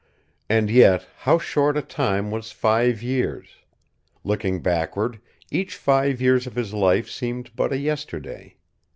And 0.49 0.71
yet, 0.71 1.05
how 1.15 1.37
short 1.37 1.77
a 1.77 1.83
time 1.83 2.31
was 2.31 2.51
five 2.51 3.03
years! 3.03 3.57
Looking 4.23 4.59
backward, 4.63 5.19
each 5.51 5.75
five 5.75 6.19
years 6.19 6.47
of 6.47 6.55
his 6.55 6.73
life 6.73 7.07
seemed 7.07 7.55
but 7.55 7.71
a 7.71 7.77
yesterday. 7.77 8.55